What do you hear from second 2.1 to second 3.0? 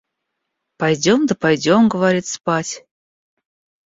спать.